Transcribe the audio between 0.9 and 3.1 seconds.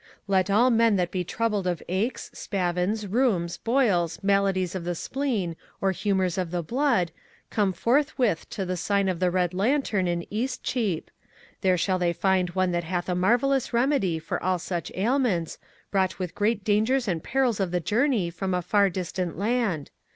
that be troubled of aches, spavins,